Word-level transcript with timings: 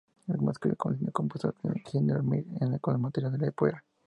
Es 0.27 0.41
más 0.41 0.57
conocida 0.57 0.87
una 0.89 0.95
sinfonía 0.97 1.11
compuesta 1.11 1.51
por 1.51 1.75
Hindemith 1.93 2.47
con 2.81 2.95
el 2.95 3.01
material 3.01 3.33
de 3.33 3.37
la 3.37 3.49
ópera. 3.49 3.83